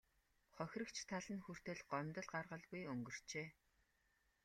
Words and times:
Хохирогч 0.55 0.97
тал 1.09 1.27
нь 1.33 1.43
хүртэл 1.45 1.79
гомдол 1.91 2.27
гаргалгүй 2.33 2.81
өнгөрчээ. 2.93 3.47